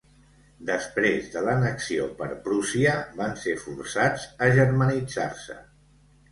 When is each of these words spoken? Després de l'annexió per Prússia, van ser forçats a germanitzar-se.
Després 0.69 1.27
de 1.33 1.43
l'annexió 1.47 2.07
per 2.23 2.31
Prússia, 2.49 2.95
van 3.21 3.37
ser 3.45 3.55
forçats 3.69 4.27
a 4.47 4.51
germanitzar-se. 4.59 5.63